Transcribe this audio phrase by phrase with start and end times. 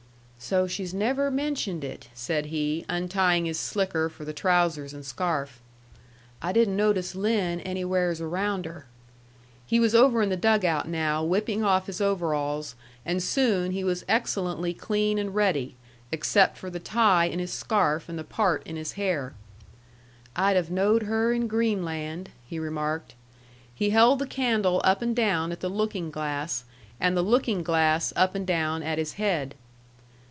[0.43, 5.61] "So she's never mentioned it," said he, untying his slicker for the trousers and scarf.
[6.41, 8.87] "I didn't notice Lin anywheres around her."
[9.67, 12.73] He was over in the dugout now, whipping off his overalls;
[13.05, 15.75] and soon he was excellently clean and ready,
[16.11, 19.35] except for the tie in his scarf and the part in his hair.
[20.35, 23.13] "I'd have knowed her in Greenland," he remarked.
[23.75, 26.63] He held the candle up and down at the looking glass,
[26.99, 29.53] and the looking glass up and down at his head.